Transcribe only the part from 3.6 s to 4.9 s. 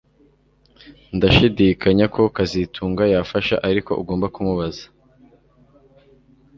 ariko ugomba kumubaza